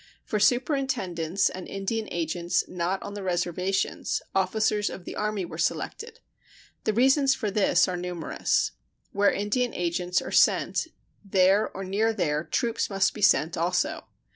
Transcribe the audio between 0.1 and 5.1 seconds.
For superintendents and Indian agents not on the reservations, officers of